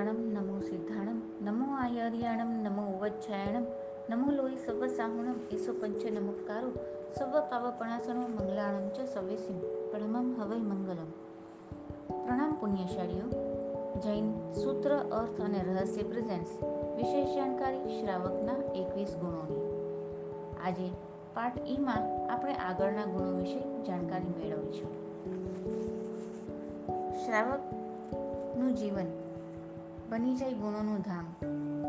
પુરાણમ 0.00 0.20
નમો 0.20 0.60
સિદ્ધાણમ, 0.60 1.22
નમો 1.44 1.76
આયર્યાણમ, 1.76 2.62
નમો 2.62 2.98
ઉવચ્છાયણમ 2.98 3.64
નમો 4.10 4.30
લોહી 4.30 4.56
સર્વ 4.56 4.86
સાહુણમ 4.86 5.34
એસો 5.50 5.72
પંચ 5.72 6.06
નમસ્કારો 6.06 6.70
સર્વ 7.18 7.40
પાવપણાસણો 7.40 8.20
મંગલાણમ 8.20 8.88
ચ 8.88 9.00
સવેસિમ 9.14 9.58
પ્રણમમ 9.60 10.40
હવૈ 10.40 10.58
મંગલમ. 10.58 11.10
પ્રણામ 12.26 12.52
પુણ્યશાળીઓ. 12.60 13.30
જૈન 14.00 14.52
સૂત્ર, 14.52 14.90
અર્થ 14.90 15.40
અને 15.40 15.64
રહસ્ય 15.74 16.02
પ્રેઝન્સ 16.02 16.62
વિશેષ 16.96 17.36
જાણકારી 17.36 18.00
શ્રાવકના 18.00 18.72
એકવીસ 18.74 19.16
ગુણોની. 19.16 19.60
આજે 20.66 20.90
પાઠ 21.34 21.68
ઈમાં 21.68 22.32
આપણે 22.32 22.54
આગળના 22.54 23.04
ગુણો 23.04 23.36
વિશે 23.36 23.82
જાણકારી 23.82 24.44
મેળવીશું. 24.44 24.90
શ્રાવકનું 27.26 28.74
જીવન 28.74 29.06
બની 30.10 30.36
જાય 30.36 30.52
ગુણોનું 30.52 31.00
ધામ. 31.00 31.34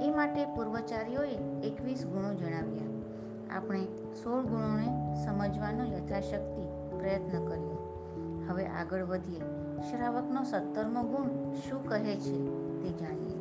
એ 0.02 0.12
માટે 0.12 0.46
પૂર્વચારીઓએ 0.46 1.32
એકવીસ 1.64 2.06
ગુણો 2.06 2.34
જણાવ્યા. 2.34 2.84
આપણે 3.58 3.86
સોળ 4.24 4.42
ગુણોને 4.42 5.16
સમજવાનો 5.26 5.86
યથાશક્તિ 5.86 6.62
પ્રયત્ન 6.98 7.46
કર્યો. 7.46 7.78
હવે 8.50 8.66
આગળ 8.66 9.04
વધીએ. 9.04 9.40
શ્રાવકનો 9.82 10.44
સત્તરમો 10.44 11.04
ગુણ 11.04 11.54
શું 11.54 11.88
કહે 11.88 12.16
છે 12.16 12.46
તે 12.82 12.90
જાણીએ. 12.90 13.38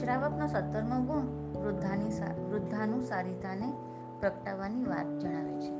શ્રાવકનો 0.00 0.46
સત્તરમો 0.46 1.00
ગુણ 1.00 1.22
વૃદ્ધાની 1.64 2.10
વૃદ્ધાનું 2.50 3.02
સારિતાને 3.02 3.72
પ્રગટાવવાની 4.20 4.84
વાત 4.84 5.18
જણાવે 5.18 5.60
છે. 5.60 5.72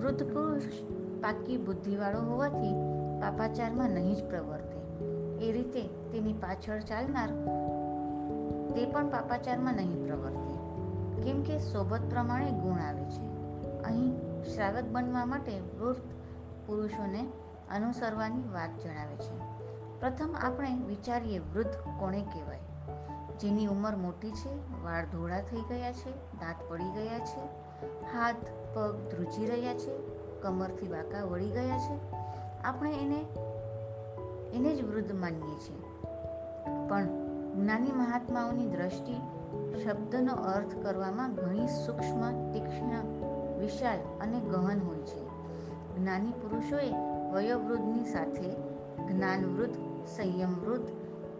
વૃદ્ધ 0.00 0.22
પુરુષ 0.22 0.62
પાકી 1.22 1.56
બુદ્ધિવાળો 1.56 2.20
હોવાથી 2.20 2.74
પાપાચારમાં 3.20 3.90
નહીં 3.90 4.14
જ 4.14 4.24
પ્રવર્તે 4.24 4.55
એ 5.40 5.52
રીતે 5.52 5.82
તેની 5.82 6.32
પાછળ 6.32 6.80
ચાલનાર 6.80 7.28
તે 8.74 8.86
પણ 8.86 9.10
પાપાચારમાં 9.10 9.74
નહીં 9.74 10.06
પ્રવર્તે. 10.06 10.56
કેમ 11.22 11.42
કે 11.42 11.58
સોબત 11.58 12.00
પ્રમાણે 12.10 12.50
ગુણ 12.50 12.80
આવે 12.80 13.04
છે. 13.04 13.36
અહીં 13.82 14.16
શ્રાવક 14.42 14.84
બનવા 14.84 15.24
માટે 15.24 15.60
વૃદ્ધ 15.60 16.00
પુરુષોને 16.66 17.26
અનુસરવાની 17.70 18.42
વાત 18.52 18.70
જણાવે 18.78 19.16
છે. 19.16 19.56
પ્રથમ 20.00 20.36
આપણે 20.40 20.74
વિચારીએ 20.86 21.38
વૃદ્ધ 21.38 21.70
કોણે 21.98 22.22
કહેવાય? 22.22 22.58
જેની 23.40 23.66
ઉંમર 23.66 23.96
મોટી 23.96 24.30
છે, 24.30 24.82
વાળ 24.84 25.04
ધોળા 25.04 25.40
થઈ 25.40 25.60
ગયા 25.60 25.92
છે, 25.92 26.10
દાંત 26.10 26.56
પડી 26.68 26.84
ગયા 26.84 27.18
છે, 27.18 27.40
હાથ 28.12 28.36
પગ 28.74 29.08
ધ્રુજી 29.10 29.46
રહ્યા 29.46 29.74
છે, 29.74 29.98
કમરથી 30.42 30.88
બાકા 30.88 31.24
વળી 31.24 31.50
ગયા 31.50 31.78
છે. 31.78 32.12
આપણે 32.62 32.92
એને 32.92 33.24
એને 34.54 34.76
જ 34.76 34.84
વૃદ્ધ 34.84 35.12
માનીએ 35.12 35.54
છીએ. 35.54 35.82
પણ 36.88 37.04
જ્ઞાની 37.54 37.92
મહાત્માઓની 37.92 38.66
દ્રષ્ટિ 38.66 39.14
શબ્દનો 39.84 40.34
અર્થ 40.34 40.74
કરવામાં 40.82 41.34
ઘણી 41.34 41.66
સૂક્ષ્મ, 41.66 42.52
તીક્ષ્ણ, 42.52 43.04
વિશાળ 43.58 43.98
અને 44.20 44.40
ગહન 44.40 44.80
હોય 44.80 44.98
છે. 44.98 45.26
જ્ઞાની 45.96 46.30
પુરુષોએ 46.30 46.92
વયોવૃદ્ધની 47.32 48.04
સાથે 48.04 48.50
જ્ઞાનવૃદ્ધ, 49.12 49.74
સંયમવૃદ્ધ, 50.06 50.86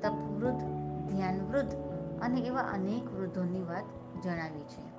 તપવૃદ્ધ, 0.03 0.61
ધ્યાનવૃદ્ધ 1.13 1.75
અને 2.23 2.41
એવા 2.41 2.61
અનેક 2.61 3.21
વૃદ્ધોની 3.21 3.63
વાત 3.63 3.85
જણાવી 4.23 4.61
છે. 4.61 4.97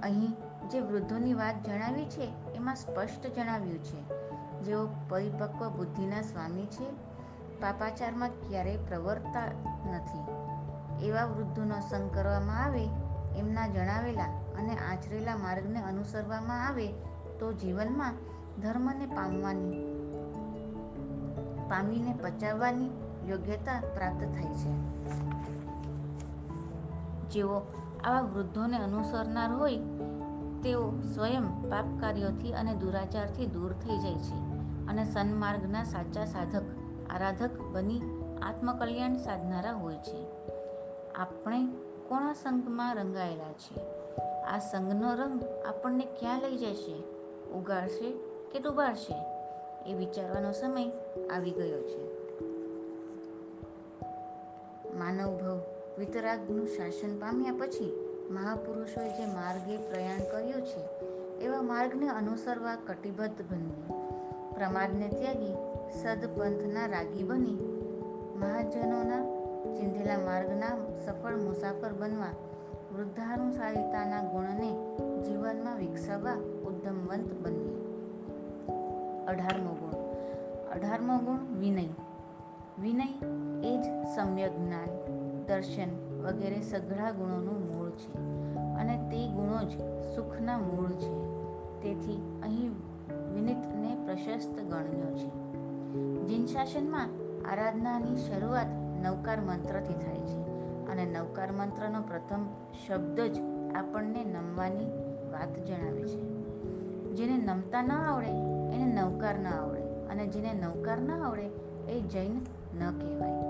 અહીં 0.00 0.30
જે 0.68 0.80
વૃદ્ધોની 0.80 1.34
વાત 1.34 1.66
જણાવી 1.66 2.04
છે, 2.04 2.54
એમાં 2.54 2.76
સ્પષ્ટ 2.76 3.34
જણાવ્યું 3.34 3.84
છે. 3.84 4.26
જેઓ 4.62 4.88
પરિપક્વ 5.08 5.68
બુદ્ધિના 5.68 6.22
સ્વામી 6.22 6.66
છે 6.66 7.05
પાપાચારમાં 7.60 8.28
ક્યારેય 8.28 8.76
પ્રવર્તા 8.76 9.44
નથી. 9.92 10.46
એવા 11.06 11.24
વૃદ્ધોનો 11.24 11.80
સંગ 11.90 12.10
કરવામાં 12.14 12.64
આવે, 12.64 12.88
એમના 13.36 13.66
જણાવેલા 13.66 14.24
અને 14.58 14.76
આચરેલા 14.76 15.36
માર્ગને 15.36 15.82
અનુસરવામાં 15.82 16.66
આવે, 16.66 16.88
તો 17.38 17.52
જીવનમાં 17.52 18.14
ધર્મને 18.62 19.06
પામવાની, 19.06 19.72
પામીને 21.68 22.12
પચાવવાની 22.12 22.90
યોગ્યતા 23.28 23.80
પ્રાપ્ત 23.94 24.20
થાય 24.20 24.54
છે. 24.54 24.72
જેઓ 27.28 27.62
આવા 28.04 28.20
વૃદ્ધોને 28.20 28.76
અનુસરનાર 28.76 29.52
હોય, 29.52 29.76
તેઓ 30.62 31.00
સ્વયં 31.00 31.70
પાપ 31.70 31.84
કાર્યોથી 32.00 32.52
અને 32.52 32.74
દુરાચારથી 32.74 33.46
દૂર 33.46 33.72
થઈ 33.72 33.98
જાય 33.98 34.14
છે 34.14 34.34
અને 34.86 35.04
સન્માર્ગના 35.04 35.84
સાચા 35.84 36.24
સાધક 36.24 36.62
આરાધક 37.16 37.60
બની 37.60 38.00
આત્મકલ્યાણ 38.42 39.16
સાધનારા 39.16 39.72
હોય 39.72 39.94
છે. 39.94 40.26
આપણે 41.14 41.66
કોણા 42.08 42.32
સંઘમાં 42.32 42.94
રંગાયેલા 42.94 43.52
છે 43.52 43.80
આ 44.42 44.58
સંઘનો 44.58 45.14
રંગ 45.14 45.44
આપણને 45.68 46.04
ક્યાં 46.04 46.40
લઈ 46.40 46.56
જશે? 46.56 47.02
ઉગાડશે 47.52 48.10
કે 48.52 48.58
ડૂબાડશે? 48.58 49.14
એ 49.90 49.94
વિચારવાનો 49.94 50.52
સમય 50.52 50.90
આવી 51.36 51.50
ગયો 51.50 51.82
છે. 51.82 52.32
માનવ 54.98 55.36
ભવ 55.36 55.60
વિતરાગનું 55.98 56.66
શાસન 56.66 57.18
પામ્યા 57.18 57.52
પછી 57.52 58.08
મહાપુરુષોએ 58.30 59.08
જે 59.08 59.26
માર્ગે 59.26 59.76
પ્રયાણ 59.76 60.18
કર્યું 60.18 60.66
છે, 60.66 61.00
એવા 61.38 61.62
માર્ગને 61.62 62.08
અનુસરવા 62.08 62.76
કટિબદ્ધ 62.76 63.42
બનવું 63.50 63.88
પ્રમાદને 64.54 65.08
ત્યાગી 65.08 65.65
સદપંથના 65.90 66.86
રાગી 66.86 67.22
બની. 67.22 67.58
મહાજનોના 68.36 69.36
ચિંધેલા 69.74 70.18
માર્ગના 70.18 70.68
સફળ 71.06 71.36
મુસાફર 71.36 71.92
બનવા 71.92 72.26
વૃદ્ધાનુસારિતાના 72.96 74.22
ગુણને 74.22 74.72
જીવનમાં 75.22 75.76
વિકસાવવા 75.76 76.34
ઉદ્યમવંત 76.66 77.32
બનીએ 77.42 77.76
અઢારમો 79.26 79.70
ગુણ. 79.74 79.92
અઢારમો 80.76 81.18
ગુણ 81.18 81.58
વિનય. 81.58 81.84
વિનય 82.82 83.26
એ 83.68 83.76
જ 83.76 83.84
સમ્યક 84.16 84.56
જ્ઞાન, 84.56 84.88
દર્શન 85.46 86.20
વગેરે 86.22 86.60
સઘળા 86.62 87.10
ગુણોનું 87.10 87.76
મૂળ 87.76 87.90
છે 87.90 88.12
અને 88.74 89.08
તે 89.10 89.28
ગુણો 89.28 89.62
જ 89.62 89.70
સુખના 90.14 90.58
મૂળ 90.58 90.92
છે. 90.92 91.36
તેથી 91.82 92.40
અહીં 92.42 92.70
વિનિતને 93.34 94.06
પ્રશસ્ત 94.06 94.54
ગણ્યો 94.54 95.16
છે. 95.16 95.45
જીન 96.26 96.46
શાસનમાં 96.46 97.08
આરાધનાની 97.50 98.16
શરૂઆત 98.16 98.66
નવકાર 99.02 99.40
મંત્રથી 99.40 99.94
થાય 99.94 100.18
છે 100.18 100.46
અને 100.86 101.04
નવકાર 101.04 101.52
મંત્રનો 101.52 102.00
પ્રથમ 102.02 102.46
શબ્દ 102.86 103.20
જ 103.20 103.40
આપણને 103.74 104.24
નમવાની 104.24 104.86
વાત 105.30 105.58
જણાવે 105.58 106.02
છે. 106.02 106.20
જેને 107.14 107.36
નમતા 107.36 107.82
ન 107.82 107.92
આવડે, 107.92 108.26
એને 108.74 108.84
નવકાર 108.84 109.38
ન 109.38 109.46
આવડે 109.46 109.82
અને 110.06 110.26
જેને 110.26 110.52
નવકાર 110.52 110.98
ન 110.98 111.10
આવડે, 111.10 111.46
એ 111.88 112.00
જૈન 112.00 112.40
ન 112.74 112.90
કહેવાય. 112.98 113.42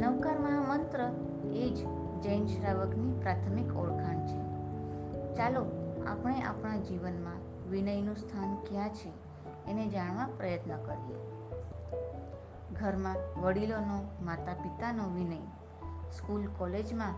નવકાર 0.00 0.38
મહામંત્ર 0.38 1.10
એ 1.52 1.70
જ 1.70 1.76
જૈન 2.22 2.46
શ્રાવકની 2.46 3.20
પ્રાથમિક 3.20 3.76
ઓળખાણ 3.76 4.26
છે. 4.26 4.42
ચાલો 5.34 5.66
આપણે 6.06 6.42
આપણા 6.42 6.76
જીવનમાં 6.76 7.70
વિનયનું 7.70 8.16
સ્થાન 8.16 8.54
ક્યાં 8.54 8.88
છે, 8.88 9.08
એને 9.70 9.88
જાણવા 9.88 10.28
પ્રયત્ન 10.36 10.76
કરીએ. 10.76 11.31
ઘરમાં 12.80 13.42
વડીલોનો 13.42 14.24
માતા 14.24 14.54
પિતાનો 14.54 15.08
વિનય. 15.14 15.36
સ્કૂલ 16.12 16.46
કોલેજમાં 16.58 17.14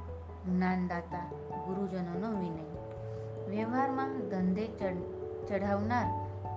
જ્ઞાનદાતા 0.47 1.31
ગુરુજનોનો 1.67 2.39
વિનય. 2.39 2.65
વ્યવહારમાં 3.51 4.29
ધંધે 4.29 4.69
ચઢાવનાર, 5.49 6.07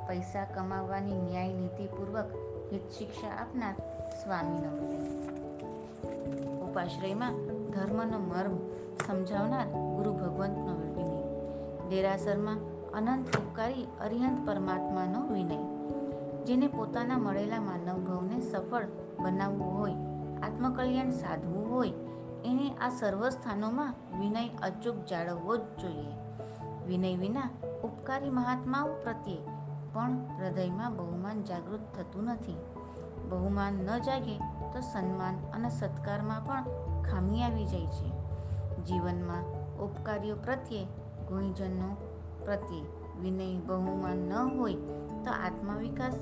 પૈસા 0.07 0.45
કમાવવાની 0.45 1.13
ન્યાય 1.13 1.53
નીતિપૂર્વક 1.53 2.25
હિત 2.73 2.89
શિક્ષા 2.89 3.27
આપનાર 3.27 3.75
સ્વામીનો 4.23 4.69
વિનય. 4.69 5.09
ઉપાશ્રયમાં 6.59 7.33
ધર્મનો 7.71 8.19
મર્મ 8.19 8.57
સમજાવનાર 9.07 9.65
ગુરુ 9.67 10.13
ભગવંતનો 10.13 10.73
વિનય. 10.73 11.23
દેરાસરમાં 11.89 12.57
અનંત 12.91 13.37
ઉપકારી 13.37 13.87
અરિહંત 14.01 14.47
પરમાત્માનો 14.47 15.27
વિનય. 15.33 15.77
જેને 16.45 16.67
પોતાના 16.67 17.17
મળેલા 17.17 17.59
માનવભવને 18.37 18.51
સફળ 18.51 18.85
બનાવવું 19.23 19.79
હોય, 19.79 19.93
આત્મકલ્યાણ 20.41 21.09
સાધવું 21.09 21.75
હોય, 21.75 21.93
એને 22.45 22.75
આ 22.75 22.89
સર્વ 22.89 23.29
સ્થાનોમાં 23.29 23.93
વિનય 24.19 24.47
અચૂક 24.47 24.95
જાળવવો 25.05 25.57
જ 25.57 25.61
જોઈએ. 25.61 26.13
વિનય 26.87 27.15
વિના 27.15 27.49
ઉપકારી 27.83 28.29
મહાત્માઓ 28.29 28.87
પ્રત્યે 28.87 29.37
પણ 29.93 30.11
હૃદયમાં 30.11 30.95
બહુમાન 30.95 31.43
જાગૃત 31.43 31.79
થતું 31.95 32.23
નથી. 32.23 32.57
બહુમાન 33.29 33.73
ન 33.73 33.97
જાગે 33.97 34.37
તો 34.73 34.79
સન્માન 34.79 35.35
અને 35.55 35.69
સત્કારમાં 35.69 36.45
પણ 36.45 36.63
ખામી 37.03 37.43
આવી 37.43 37.65
જાય 37.65 37.85
છે. 37.85 38.11
જીવનમાં 38.83 39.43
ઉપકારીઓ 39.77 40.35
પ્રત્યે, 40.35 40.83
ગુણીજનો 41.27 41.97
પ્રત્યે 42.45 42.81
વિનય 43.21 43.59
બહુમાન 43.59 44.17
ન 44.17 44.33
હોય 44.33 44.73
તો 45.25 45.31
આત્મવિકાસ 45.31 46.19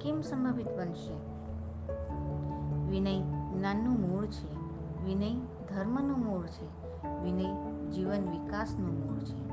કેમ 0.00 0.20
સંભવિત 0.20 0.68
બનશે? 0.76 1.27
વિનય 2.90 3.20
જ્ઞાનનું 3.20 4.00
મૂળ 4.00 4.26
છે. 4.26 4.58
વિનય 5.04 5.34
ધર્મનું 5.68 6.18
મૂળ 6.18 6.46
છે. 6.46 6.88
વિનય 7.22 7.44
જીવન 7.90 8.30
વિકાસનું 8.30 9.06
મૂળ 9.06 9.18
છે. 9.18 9.48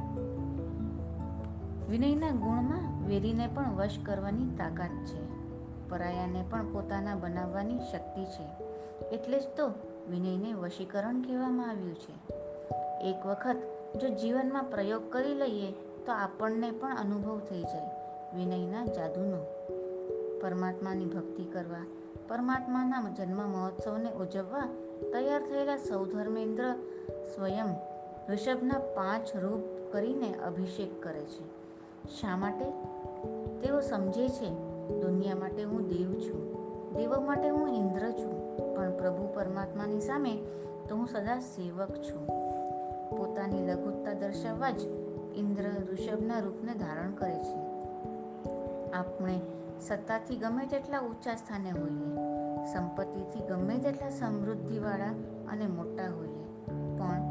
વિનયના 1.89 2.31
ગુણમાં 2.31 3.07
વેરીને 3.07 3.47
પણ 3.47 3.75
વશ 3.75 3.99
કરવાની 4.05 4.45
તાકાત 4.45 5.05
છે. 5.05 5.35
પરાયાને 5.89 6.45
પણ 6.49 6.73
પોતાના 6.73 7.15
બનાવવાની 7.15 7.79
શક્તિ 7.79 8.25
છે. 8.25 8.47
એટલે 9.15 9.39
જ 9.39 9.43
તો 9.57 9.67
વિનયને 10.09 10.53
વશીકરણ 10.53 11.21
કહેવામાં 11.21 11.69
આવ્યું 11.69 11.95
છે. 11.95 12.33
એક 13.01 13.25
વખત 13.25 13.55
જો 14.01 14.09
જીવનમાં 14.09 14.63
પ્રયોગ 14.63 15.11
કરી 15.11 15.33
લઈએ 15.33 15.71
તો 16.05 16.11
આપણને 16.11 16.71
પણ 16.71 16.95
અનુભવ 16.95 17.39
થઈ 17.39 17.61
જાય 17.61 17.89
વિનયના 18.35 18.85
જાદુનો. 18.85 19.38
પરમાત્માની 20.41 21.05
ભક્તિ 21.05 21.43
કરવા 21.43 22.04
પરમાત્માના 22.27 23.10
જન્મ 23.18 23.38
મહોત્સવને 23.38 24.12
ઉજવવા 24.12 24.69
તૈયાર 25.13 25.42
થયેલા 25.42 25.77
સૌ 25.77 26.06
ધર્મેન્દ્ર 26.06 26.74
સ્વયં 27.36 27.66
ઋષભના 28.30 28.80
પાંચ 28.80 29.36
રૂપ 29.36 29.94
કરીને 29.94 30.33
અભિષેક 30.33 31.04
કરે 31.04 31.25
છે. 31.25 31.44
શા 32.22 32.38
માટે? 32.38 32.72
તેઓ 33.62 33.80
સમજે 33.80 34.30
છે, 34.30 34.50
દુનિયા 35.01 35.36
માટે 35.36 35.63
હું 35.63 35.88
દેવ 35.88 36.13
છું, 36.13 36.56
દેવો 36.94 37.22
માટે 37.22 37.50
હું 37.50 37.69
ઇન્દ્ર 37.69 38.12
છું, 38.12 38.57
પણ 38.75 38.98
પ્રભુ 38.98 39.27
પરમાત્માની 39.33 40.00
સામે 40.00 40.38
તો 40.89 40.95
હું 40.95 41.07
સદા 41.07 41.39
સેવક 41.39 41.89
છું. 41.89 42.27
પોતાની 43.18 43.68
લઘુત્તા 43.68 44.13
દર્શાવવા 44.13 44.72
જ 44.72 44.81
ઇન્દ્ર 45.36 45.63
ઋષભના 45.94 46.39
રૂપને 46.39 46.74
ધારણ 46.74 47.12
કરે 47.12 47.39
છે. 47.39 47.75
આપણે 48.92 49.42
સત્તાથી 49.80 50.36
ગમે 50.36 50.66
તેટલા 50.66 51.00
ઊંચા 51.00 51.36
સ્થાને 51.36 51.72
હોઈએ, 51.72 52.16
સંપત્તિથી 52.66 53.48
ગમે 53.48 53.77
તેટલા 53.77 54.10
સમૃદ્ધિવાળા 54.10 55.13
અને 55.51 55.68
મોટા 55.68 56.04
હોઈએ. 56.04 56.45
પણ 56.98 57.22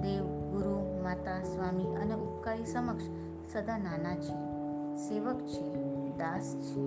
દેવ, 0.00 0.24
ગુરુ, 0.24 1.02
માતા, 1.02 1.42
સ્વામી 1.42 1.84
અને 1.84 2.14
ઉપકારી 2.14 2.66
સમક્ષ 2.66 3.02
સદા 3.52 3.78
નાના 3.78 4.14
છે 4.14 4.54
સેવક 4.96 5.40
છે 5.46 5.74
દાસ 6.16 6.56
છે 6.56 6.84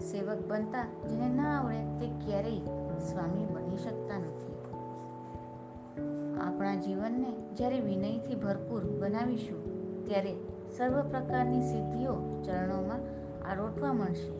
સેવક 0.00 0.46
બનતા 0.48 0.84
જેને 1.08 1.28
ના 1.28 1.58
આવડે 1.58 1.98
તે 1.98 2.12
ક્યારેય 2.26 2.58
સ્વામી 2.98 3.44
બની 3.44 3.76
શકતા 3.76 4.18
નથી. 4.18 4.54
આપણા 6.40 6.74
જીવનને 6.74 7.54
જ્યારે 7.54 7.80
વિનયથી 7.80 8.34
ભરપૂર 8.34 8.84
બનાવીશું, 9.00 9.60
ત્યારે 10.06 10.34
સર્વ 10.76 11.02
પ્રકારની 11.02 11.62
સિદ્ધિઓ 11.62 12.42
ચરણોમાં 12.44 13.23
આરોટવા 13.44 13.92
મળશે. 13.92 14.30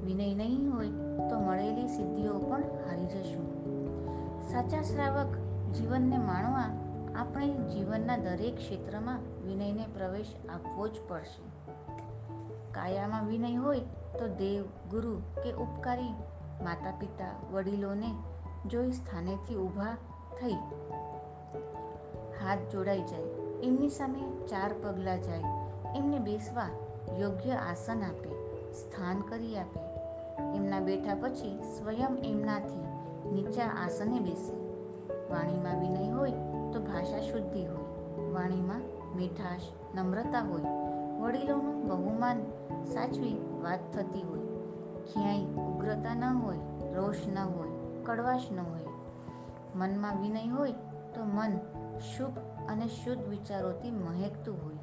વિનય 0.00 0.34
નહીં 0.34 0.70
હોય 0.72 0.88
તો 1.30 1.40
મળેલી 1.40 1.88
સિદ્ધિઓ 1.88 2.38
પણ 2.38 2.62
હારી 2.62 3.06
જશું. 3.06 3.46
સાચા 4.42 4.82
શ્રાવક 4.82 5.36
જીવનને 5.74 6.18
માણવા 6.18 6.68
આપણે 7.16 7.48
જીવનના 7.48 8.16
દરેક 8.16 8.56
ક્ષેત્રમાં 8.56 9.18
વિનયને 9.46 9.86
પ્રવેશ 9.86 10.34
આપવો 10.48 10.88
જ 10.88 11.00
પડશે. 11.08 11.42
કાયામાં 12.72 13.26
વિનય 13.26 13.54
હોય 13.54 13.80
તો 14.18 14.26
દેવ, 14.26 14.64
ગુરુ 14.90 15.16
કે 15.44 15.52
ઉપકારી 15.52 16.12
માતા 16.64 16.92
પિતા 17.00 17.32
વડીલોને 17.52 18.14
જોઈ 18.66 18.92
સ્થાનેથી 18.92 19.56
ઊભા 19.56 19.96
થઈ 20.40 20.52
હાથ 22.42 22.58
જોડાઈ 22.72 23.00
જાય, 23.00 23.62
એમની 23.62 23.88
સામે 23.88 24.22
ચાર 24.46 24.72
પગલાં 24.82 25.22
જાય, 25.22 25.42
એમને 25.96 26.18
બેસવા 26.18 26.68
યોગ્ય 27.18 27.50
આસન 27.50 28.02
આપે, 28.02 28.30
સ્થાન 28.72 29.20
કરી 29.20 29.56
આપે. 29.56 29.80
એમના 30.56 30.80
બેઠા 30.80 31.14
પછી 31.14 31.62
સ્વયં 31.62 32.18
એમનાથી 32.18 32.84
નીચા 33.32 33.64
આસને 33.64 34.20
બેસે. 34.20 34.52
વાણીમાં 35.32 35.80
વિનય 35.80 36.10
હોય 36.10 36.30
તો 36.72 36.80
ભાષા 36.80 37.20
શુદ્ધિ 37.20 37.66
હોય. 37.66 37.84
વાણીમાં 38.32 38.80
મીઠાશ, 39.16 39.60
નમ્રતા 39.94 40.40
હોય. 40.40 40.62
વડીલોનું 41.20 41.88
બહુમાન 41.88 42.40
સાચવી 42.84 43.38
વાત 43.62 43.92
થતી 43.92 44.22
હોય. 44.22 44.40
ક્યાંય 45.00 45.44
ઉગ્રતા 45.44 46.14
ન 46.14 46.24
હોય, 46.24 46.56
રોષ 46.94 47.16
ન 47.26 47.38
હોય, 47.38 47.68
કડવાશ 48.04 48.42
ન 48.52 48.60
હોય. 48.60 48.84
મનમાં 49.74 50.22
વિનય 50.22 50.46
હોય 50.46 50.72
તો 51.14 51.24
મન 51.24 51.56
શુભ 51.98 52.38
અને 52.68 52.86
શુદ્ધ 52.86 53.28
વિચારોથી 53.28 53.90
મહેકતું 53.90 54.58
હોય. 54.64 54.74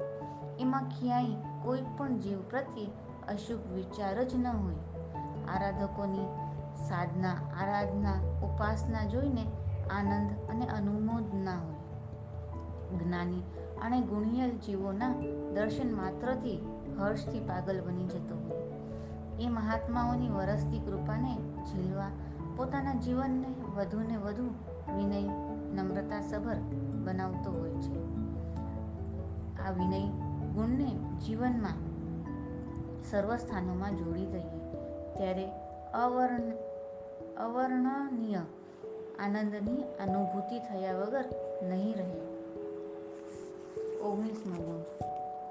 એમાં 0.60 0.82
ક્યાંય 0.88 1.26
કોઈ 1.62 1.82
પણ 1.96 2.18
જીવ 2.18 2.40
પ્રત્યે 2.50 2.86
અશુભ 3.28 3.72
વિચાર 3.72 4.24
જ 4.24 4.34
ન 4.34 4.46
હોય. 4.46 4.74
આરાધકોની 5.48 6.24
સાધના, 6.88 7.30
આરાધના, 7.30 8.12
ઉપાસના 8.42 9.04
જોઈને 9.04 9.44
આનંદ 9.90 10.50
અને 10.50 10.66
અનુમોદના 10.66 11.58
હોય. 11.58 11.78
જ્ઞાની 12.98 13.40
અને 13.82 14.00
ગુણિયલ 14.00 14.50
જીવોના 14.50 15.14
દર્શન 15.54 15.96
માત્રથી 15.96 16.80
હર્ષથી 16.98 17.40
પાગલ 17.40 17.84
બની 17.84 18.06
જતો 18.06 18.34
હોય. 18.34 18.68
એ 19.42 19.48
મહાત્માઓની 19.48 20.28
વરસતી 20.28 20.78
કૃપાને 20.78 21.38
ઝીલવા 21.72 22.08
પોતાના 22.56 22.94
જીવનને 22.94 23.48
વધુને 23.76 24.16
વધુ 24.16 24.44
વિનય 24.96 25.22
નમ્રતા 25.74 26.20
સભર 26.20 26.56
બનાવતો 27.04 27.52
હોય 27.52 27.70
છે. 27.70 28.18
આ 29.66 29.70
વિનય 29.70 30.27
ગુણને 30.58 31.18
જીવનમાં 31.18 31.76
સર્વ 33.10 33.36
સ્થાનોમાં 33.36 33.96
જોડી 33.96 34.26
દઈએ. 34.26 34.74
ત્યારે 35.16 35.50
અવર્ણ, 35.94 36.40
અવર્ણનીય 37.44 38.36
આનંદની 39.18 39.82
અનુભૂતિ 39.82 40.58
થયા 40.58 40.98
વગર 40.98 41.24
નહીં 41.62 41.94
રહે. 41.94 42.20
ઓગણીસમો 43.98 44.54
ગુણ, 44.54 44.80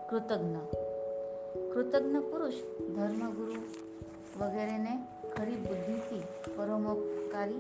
કૃતજ્ઞ. 0.10 0.56
કૃતજ્ઞ 1.74 2.18
પુરુષ, 2.18 2.54
ધર્મગુરુ 2.96 3.54
વગેરેને 4.42 5.08
ખરી 5.38 5.56
બુદ્ધિથી 5.56 6.24
પરોમોપકારી 6.58 7.60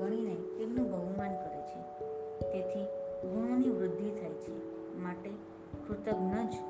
ગણીને 0.00 0.34
તેમનું 0.34 0.90
બહુમાન 0.90 1.34
કરે 1.34 1.60
છે. 1.60 1.82
તેથી 2.52 2.84
ગુણોની 3.28 3.70
વૃદ્ધિ 3.70 4.10
થાય 4.10 4.30
છે. 4.30 4.52
માટે 4.98 5.30
કૃતજ્ઞ 5.88 6.32
જ 6.34 6.69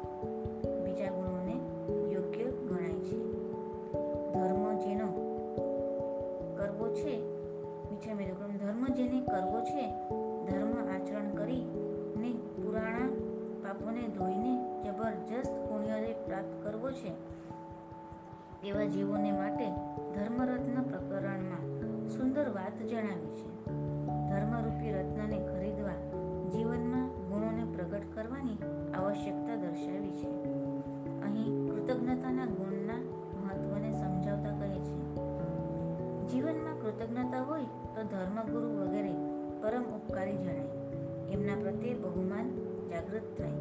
એવા 18.64 18.84
જીવોને 18.84 19.32
માટે 19.32 19.70
ધર્મરત્ન 20.14 20.82
પ્રકરણમાં 20.82 21.80
સુંદર 22.08 22.48
વાત 22.48 22.82
જણાવી 22.82 23.30
છે. 23.30 23.66
ધર્મરૂપી 24.30 24.92
રત્નને 24.92 25.38
ખરીદવા 25.46 25.94
જીવનમાં 26.48 27.08
ગુણોને 27.08 27.64
પ્રગટ 27.64 28.02
કરવાની 28.14 28.58
આવશ્યકતા 28.92 29.56
દર્શાવી 29.56 30.10
છે. 30.10 30.28
અહીં 31.22 31.68
કૃતજ્ઞતાના 31.68 32.46
ગુણના 32.46 32.98
મહત્વને 33.44 33.92
સમજાવતા 33.92 34.58
કહે 34.58 34.78
છે. 34.78 35.14
જીવનમાં 36.28 36.80
કૃતજ્ઞતા 36.82 37.42
હોય 37.42 37.62
તો 37.64 38.02
ધર્મગુરુ 38.02 38.68
વગેરે 38.68 39.14
પરમ 39.62 39.82
ઉપકારી 39.82 40.36
જણાય. 40.36 40.68
એમના 41.32 41.60
પ્રત્યે 41.60 41.94
બહુમાન 41.94 42.50
જાગૃત 42.88 43.22
થાય. 43.38 43.59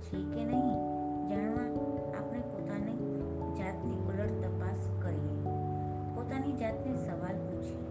છે 0.00 0.16
કે 0.16 0.44
નહીં? 0.44 0.90
જાણવા 1.28 1.62
આપણે 2.18 2.40
પોતાની 2.40 2.96
જાતની 3.58 3.96
ઉલટ 3.96 4.44
તપાસ 4.44 4.88
કરીએ. 5.02 5.44
પોતાની 6.14 6.52
જાતને 6.52 6.96
સવાલ 6.96 7.36
પૂછીએ 7.36 7.90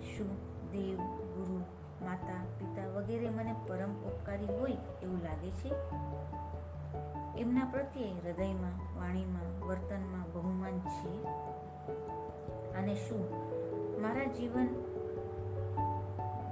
શું 0.00 0.28
દેવ, 0.72 0.96
ગુરુ, 1.06 1.58
માતા, 2.04 2.44
પિતા 2.58 2.88
વગેરે 2.88 3.30
મને 3.30 3.54
પરમ 3.68 3.92
ઉપકારી 3.92 4.46
હોય 4.46 4.76
એવું 5.02 5.18
લાગે 5.18 5.50
છે? 5.50 5.72
એમના 7.40 7.64
પ્રત્યે 7.64 8.10
હૃદયમાં, 8.10 9.00
વાણીમાં, 9.00 9.66
વર્તનમાં 9.66 10.32
બહુમાન 10.32 10.78
છે. 10.78 11.24
અને 12.74 12.94
શું 12.94 13.30
મારા 14.02 14.24
જીવન 14.24 14.68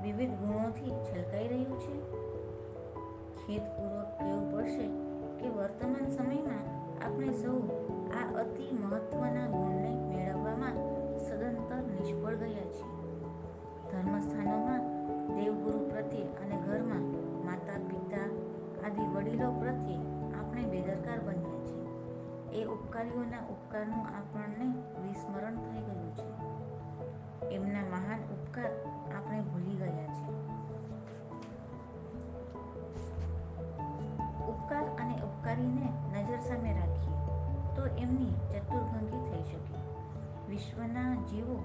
વિવિધ 0.02 0.30
ગુણોથી 0.30 0.90
છલકાઈ 0.90 1.48
રહ્યું 1.48 1.78
છે? 1.78 2.17
ખેદપૂર્વક 3.48 4.08
કહેવું 4.18 4.42
પડશે 4.52 4.86
કે 5.38 5.48
વર્તમાન 5.48 6.08
સમયમાં 6.10 6.64
આપણે 7.04 7.32
સૌ 7.32 7.54
આ 8.12 8.24
અતિ 8.40 8.66
મહત્વના 8.72 9.46
ગુણને 9.46 9.92
મેળવવામાં 10.08 10.76
સદંતર 11.18 11.80
નિષ્ફળ 11.82 12.36
ગયા 12.36 12.66
છીએ. 12.72 12.90
ધર્મસ્થાનોમાં 13.90 14.82
દેવગુરુ 15.36 15.80
પ્રત્યે 15.88 16.26
અને 16.42 16.56
ઘરમાં 16.66 17.06
માતા 17.46 17.78
પિતા 17.88 18.28
આદિ 18.84 19.06
વડીલો 19.14 19.48
પ્રત્યે 19.52 20.00
આપણે 20.34 20.64
બેદરકાર 20.64 21.20
બન્યા 21.20 21.64
છીએ. 21.64 21.88
એ 22.52 22.64
ઉપકારીઓના 22.64 23.42
ઉપકારનું 23.50 24.06
આપણને 24.16 24.68
વિસ્મરણ 25.02 25.56
થઈ 25.56 25.80
ગયું 25.80 26.12
છે. 26.16 26.28
એમના 27.54 27.86
મહાન 27.90 28.20
ઉપકાર 28.36 28.70
આપણે 29.16 29.40
ભૂલી 29.40 29.76
ગયા 29.76 30.12
છે 30.12 30.57
ઉપકાર 34.68 35.02
અને 35.02 35.14
ઉપકારીને 35.14 35.92
નજર 36.12 36.40
સામે 36.40 36.72
રાખીએ, 36.72 37.14
તો 37.76 37.86
એમની 37.86 38.26
ચતુર્ભંગી 38.26 39.30
થઈ 39.30 39.42
શકે. 39.42 39.74
વિશ્વના 40.48 41.14
જીવો 41.14 41.64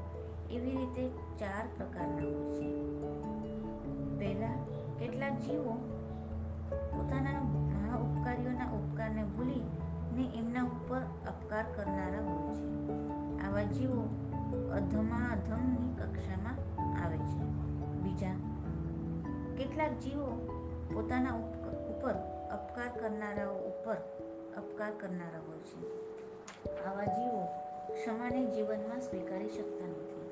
એવી 0.51 0.72
રીતે 0.72 1.10
ચાર 1.10 1.67
પ્રકારના 1.77 2.15
હોય 2.15 2.55
છે. 2.55 2.98
પહેલા, 4.19 4.53
કેટલાક 5.00 5.39
જીવો 5.39 5.74
પોતાના 6.72 7.39
મહા 7.39 7.98
ઉપકારીઓના 7.98 8.72
ઉપકારને 8.72 9.24
ભૂલી 9.24 9.62
ને 10.15 10.39
એમના 10.39 10.63
ઉપર 10.63 11.00
અપકાર 11.27 11.65
કરનારા 11.75 12.24
હોય 12.27 12.55
છે. 12.55 12.89
આવા 13.48 13.63
જીવો 13.63 14.01
અધમા 14.74 15.29
અધમની 15.31 15.95
કક્ષામાં 15.95 16.86
આવે 17.05 17.17
છે. 17.17 17.43
બીજા, 18.01 18.31
કેટલાક 19.57 19.91
જીવો 19.91 20.60
પોતાના 20.93 21.33
ઉપર 21.33 22.32
અપકાર 22.53 23.01
કરનારાઓ 23.01 23.53
ઉપર 23.53 23.95
અપકાર 24.57 24.91
કરનારા 25.00 25.39
હોય 25.48 25.57
છે. 25.57 26.03
આવા 26.86 27.05
જીવો 27.05 27.45
ક્ષમાને 27.93 28.45
જીવનમાં 28.45 29.01
સ્વીકારી 29.01 29.50
શકતા 29.50 29.88
નથી. 29.88 30.31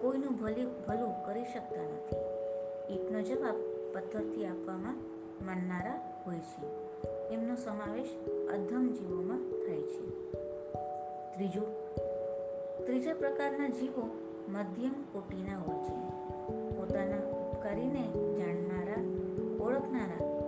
કોઈનું 0.00 0.36
ભલે, 0.36 0.64
ભલું 0.64 1.26
કરી 1.26 1.44
શકતા 1.44 1.82
નથી. 1.82 2.16
ઈટનો 2.94 3.20
જવાબ 3.20 3.54
પથ્થરથી 3.94 4.46
આપવામાં 4.46 4.96
માનનારા 5.46 6.22
હોય 6.26 6.38
છે. 6.38 6.66
એમનો 7.28 7.54
સમાવેશ 7.54 8.16
અધમ 8.54 8.88
જીવોમાં 8.88 9.38
થાય 9.38 9.82
છે. 9.82 10.32
ત્રીજું, 11.34 11.96
ત્રીજા 12.86 13.14
પ્રકારના 13.14 13.68
જીવો 13.68 14.10
મધ્યમ 14.48 14.92
કોટીના 15.12 15.58
હોય 15.58 15.82
છે. 15.82 15.96
પોતાના 16.76 17.16
ઉપકારીને 17.16 18.34
જાણનારા, 18.34 19.02
ઓળખનારા 19.64 20.41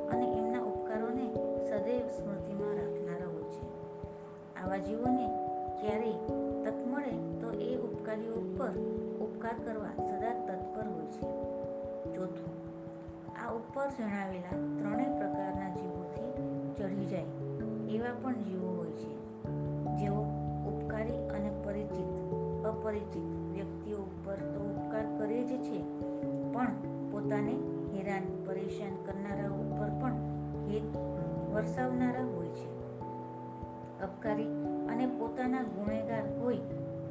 સદૈવ 1.84 2.06
સ્મૃતિમાં 2.08 2.76
રાખનારા 2.76 3.26
હોય 3.26 3.48
છે. 3.54 3.64
આવા 4.56 4.76
જીવોને 4.76 5.24
ક્યારેય 5.80 6.20
તક 6.64 6.78
મળે 6.92 7.16
તો 7.40 7.48
એ 7.64 7.76
ઉપકારીઓ 7.76 8.34
ઉપર 8.34 8.70
ઉપકાર 9.24 9.56
કરવા 9.64 9.90
સદા 10.06 10.32
તત્પર 10.46 10.86
હોય 10.92 11.06
છે. 11.06 11.26
ચોથું, 12.14 12.54
આ 13.36 13.50
ઉપર 13.50 13.90
જણાવેલા 13.98 14.56
ત્રણેય 14.78 15.10
પ્રકારના 15.18 15.68
જીવોથી 15.74 16.30
ચઢી 16.78 17.04
જાય 17.04 17.28
એવા 17.90 18.14
પણ 18.22 18.42
જીવો 18.42 18.70
હોય 18.78 18.92
છે. 18.92 19.12
જેઓ 19.96 20.20
ઉપકારી 20.70 21.20
અને 21.28 21.50
પરિચિત, 21.64 22.12
અપરિચિત 22.66 23.26
વ્યક્તિઓ 23.52 23.98
ઉપર 23.98 24.36
તો 24.36 24.60
ઉપકાર 24.70 25.06
કરે 25.18 25.42
જ 25.42 25.60
છે, 25.62 25.82
પણ 26.52 26.72
પોતાને 27.10 27.54
હેરાન, 27.92 28.24
પરેશાન 28.46 28.96
કરનારા 29.06 29.50
ઉપર 29.50 29.90
પણ 30.00 30.12
હિત 30.68 30.96
વરસાવનારા 31.54 32.24
હોય 32.24 32.48
છે. 32.48 32.84
અપકારી 34.00 34.46
અને 34.88 35.06
પોતાના 35.06 35.62
ગુનેગાર 35.62 36.38
હોય 36.38 36.56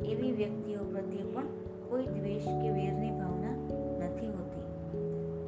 એવી 0.06 0.32
વ્યક્તિઓ 0.32 0.84
પ્રત્યે 0.84 1.24
પણ 1.24 1.48
કોઈ 1.90 2.06
દ્વેષ 2.08 2.46
કે 2.46 2.70
વેરની 2.70 3.12
ભાવના 3.12 3.52
નથી 4.06 4.28
હોતી. 4.28 4.64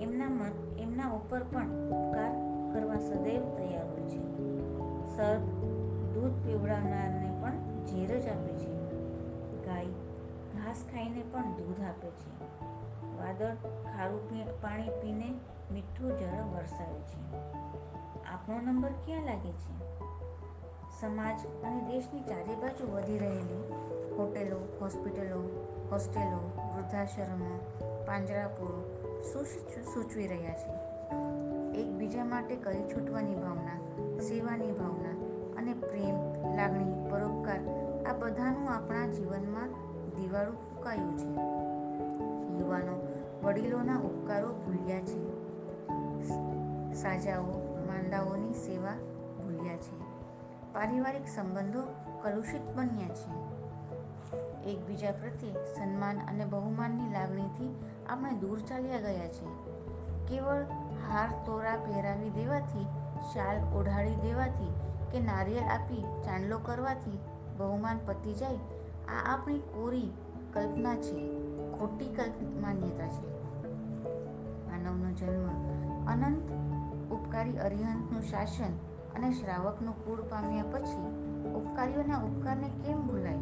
એમના 0.04 0.30
મન, 0.30 0.78
એમના 0.80 1.12
ઉપર 1.12 1.44
પણ 1.44 1.68
ઉપકાર 1.68 2.32
કરવા 2.74 3.00
સદૈવ 3.00 3.42
તૈયાર 3.58 3.86
હોય 3.86 4.02
છે. 4.02 4.36
સર્પ, 5.18 5.42
દૂધ 6.14 6.32
પીવડાવનારને 6.32 7.42
પણ 7.42 7.52
ઝેર 7.86 8.20
જ 8.20 8.28
આપે 8.28 8.54
છે. 8.54 8.72
ગાય, 9.66 9.86
ઘાસ 10.54 10.84
ખાઈને 10.94 11.24
પણ 11.32 11.42
દૂધ 11.42 11.84
આપે 11.84 12.10
છે. 12.10 12.46
વાદળ, 13.18 13.56
ખારું 13.84 14.30
પાણી 14.62 14.90
પીને 14.90 15.34
મીઠું 15.74 16.18
જળ 16.18 16.44
વરસાવે 16.56 17.00
છે. 17.00 17.36
આપણો 18.36 18.62
નંબર 18.62 18.90
ક્યાં 18.90 19.24
લાગે 19.24 19.52
છે? 19.52 20.02
સમાજ 21.02 21.40
અને 21.64 21.82
દેશની 21.82 22.22
ચારે 22.22 22.56
બાજુ 22.56 22.92
વધી 22.92 23.18
રહેલી 23.18 23.74
હોટેલો, 24.18 24.78
હોસ્પિટલો, 24.82 25.70
હોસ્ટેલો, 25.92 26.72
વૃદ્ધાશ્રમો, 26.76 27.60
પાંજરાપુરો 28.08 28.80
સૂચવી 29.94 30.28
રહ્યા 30.28 30.54
છે. 30.54 30.72
એકબીજા 31.82 32.24
માટે 32.24 32.56
કરી 32.56 32.84
છૂટવાની 32.84 33.36
ભાવના, 33.36 33.80
સેવાની 34.20 34.72
ભાવના 34.72 35.16
અને 35.58 35.74
પ્રેમ, 35.74 36.16
લાગણી, 36.56 37.10
પરોપકાર 37.10 37.60
આ 38.06 38.14
બધાનું 38.14 38.70
આપણા 38.70 39.08
જીવનમાં 39.08 39.70
દિવાળું 40.16 40.56
ફૂંકાયું 40.56 41.18
છે. 41.18 41.30
યુવાનો 42.60 43.08
વડીલોના 43.44 43.98
ઉપકારો 44.00 44.48
ભૂલ્યા 44.48 45.00
છે. 45.00 45.22
સાજાઓ 46.94 47.65
માંદાઓની 47.96 48.54
સેવા 48.54 48.94
ભૂલ્યા 49.38 49.78
છે. 49.78 50.00
પારિવારિક 50.74 51.28
સંબંધો 51.28 51.82
કલુષિત 52.22 52.62
બન્યા 52.76 53.08
છે. 53.08 53.56
એકબીજા 54.64 55.12
પ્રત્યે 55.12 55.52
સન્માન 55.52 56.18
અને 56.18 56.46
બહુમાનની 56.46 57.14
લાગણીથી 57.14 57.76
આપણે 58.10 58.34
દૂર 58.34 58.60
ચાલ્યા 58.60 59.00
ગયા 59.00 59.28
છે. 59.28 59.46
કેવળ 60.28 60.64
હાર 61.12 61.30
તોરા 61.46 61.76
પહેરાવી 61.76 62.30
દેવાથી, 62.30 62.84
શાલ 63.34 63.78
ઓઢાડી 63.78 64.16
દેવાથી 64.16 64.74
કે 65.12 65.20
નારિયેળ 65.20 65.64
આપી 65.64 66.04
ચાંદલો 66.26 66.58
કરવાથી 66.58 67.20
બહુમાન 67.58 68.00
પતી 68.06 68.34
જાય, 68.34 68.56
આ 69.08 69.34
આપણી 69.34 69.60
કોરી 69.60 70.12
કલ્પના 70.54 70.96
છે, 70.96 71.42
ખોટી 71.80 72.08
કલ્પ 72.08 72.62
માન્યતા 72.62 73.08
છે. 73.08 73.36
માનવનો 74.70 75.12
જન્મ 75.12 75.50
અનંત 76.06 76.75
ઉપકારી 77.12 77.58
અરિહંતનું 77.58 78.22
શાસન 78.22 78.74
અને 79.16 79.32
શ્રાવકનું 79.32 80.06
કુળ 80.06 80.22
પામ્યા 80.22 80.64
પછી 80.64 81.26
ઉપકારીઓના 81.54 82.18
ઉપકારને 82.18 82.70
કેમ 82.70 83.08
ભૂલાય? 83.08 83.38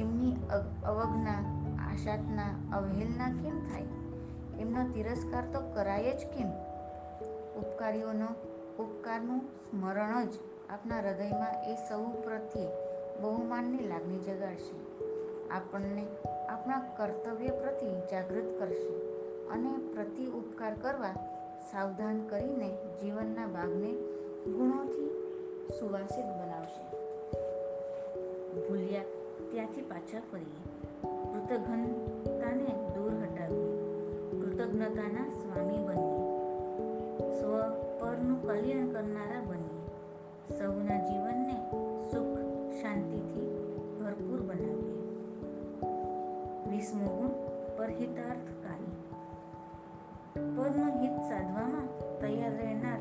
એમની 0.00 0.36
અવજ્ઞા, 0.84 1.38
આશાતના, 1.92 2.76
અવહેલના 2.76 3.28
કેમ 3.42 3.66
થાય? 3.66 3.82
એમનો 4.60 4.92
તિરસ્કાર 4.92 5.44
તો 5.52 5.60
કરાય 5.74 6.12
જ 6.12 6.26
કેમ? 6.26 6.48
ઉપકારીઓનો 7.60 8.26
ઉપકારનું 8.82 9.40
સ્મરણ 9.40 10.24
જ 10.24 10.34
આપના 10.70 10.96
હૃદયમાં 10.96 11.72
એ 11.72 11.74
સૌ 11.74 12.04
પ્રત્યે 12.04 12.66
બહુમાનની 13.20 13.78
લાગણી 13.78 14.18
જગાડશે. 14.18 14.84
આપણને 15.50 16.06
આપણા 16.48 16.78
કર્તવ્ય 16.78 17.48
પ્રત્યે 17.48 18.00
જાગૃત 18.10 18.58
કરશે 18.58 18.94
અને 19.48 19.94
પ્રતિ 19.94 20.26
ઉપકાર 20.26 20.74
કરવા 20.74 21.14
સાવધાન 21.72 22.26
કરીને 22.26 22.76
જીવનના 23.02 23.46
ભાગને 23.46 23.92
ગુણોથી 24.50 25.08
સુવાસિત 25.80 26.24
બનાવશે. 26.24 26.96
ભૂલ્યા 28.68 29.02
ત્યાંથી 29.50 29.82
પાછા 29.82 30.20
ફરીએ. 30.32 30.62
કૃતજ્ઞતાને 31.02 32.90
દૂર 32.94 33.12
હટાવીએ. 33.12 33.76
કૃતજ્ઞતાના 34.30 35.28
સ્વામી 35.28 35.78
બનીએ. 35.78 36.24
સ્વ 37.40 37.58
પરનું 38.00 38.42
કલ્યાણ 38.42 38.88
કરનારા 38.88 39.40
બનીએ. 39.40 39.84
સૌના 40.58 41.04
જીવનને 41.04 41.70
સુખ, 42.10 42.38
શાંતિથી 42.82 43.48
ભરપૂર 44.04 44.40
બનાવીએ. 44.40 44.94
વીસમો 46.70 47.06
ગુણ 47.16 47.28
પરહિતાર્થકારી 47.78 48.63
પરનું 50.64 51.00
હિત 51.00 51.12
સાધવામાં 51.12 51.88
તૈયાર 52.20 52.56
રહેનાર 52.56 52.98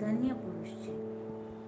ધન્ય 0.00 0.32
પુરુષ 0.32 0.68
છે. 0.68 0.92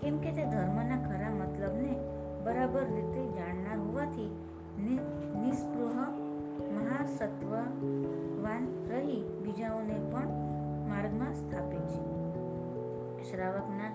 કેમ 0.00 0.18
કે 0.18 0.32
તે 0.32 0.44
ધર્મના 0.44 1.02
ખરા 1.02 1.30
મતલબને 1.30 1.98
બરાબર 2.44 2.80
રીતે 2.80 3.26
જાણનાર 3.26 3.78
હોવાથી 3.78 4.30
નિસ્પૃહ, 5.40 5.96
મહાસત્વવાન 6.72 8.68
રહી 8.90 9.24
બીજાઓને 9.42 9.92
પણ 9.92 10.28
માર્ગમાં 10.88 11.34
સ્થાપે 11.34 11.76
છે. 11.76 12.02
શ્રાવકના 13.30 13.90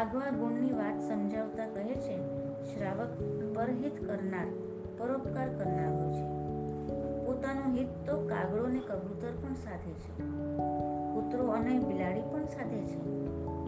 આગવા 0.00 0.30
ગુણની 0.30 0.72
વાત 0.72 1.00
સમજાવતા 1.00 1.66
કહે 1.66 1.94
છે, 1.94 2.18
શ્રાવક 2.64 3.10
પરહિત 3.54 4.06
કરનાર, 4.06 4.46
પરોપકાર 4.98 5.48
કરનાર 5.48 5.92
હોય 5.92 6.12
છે. 6.12 6.24
પોતાનું 7.26 7.76
હિત 7.76 8.10
તો 8.10 8.26
કાગડો 8.26 8.66
ને 8.66 8.78
કબૂતર 8.78 9.30
પણ 9.30 9.54
સાથે 9.54 9.92
છે. 9.92 10.38
અને 11.58 11.78
બિલાડી 11.78 12.20
પણ 12.20 12.44
સાથે 12.44 12.78
છે. 12.78 12.98